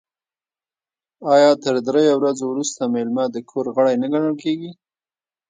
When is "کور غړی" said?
3.49-3.95